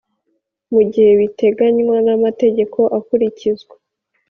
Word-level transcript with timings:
Mu 0.71 0.81
gihe 0.91 1.11
biteganywa 1.19 1.95
n’amategeko 2.05 2.79
akurikizwa 2.97 3.75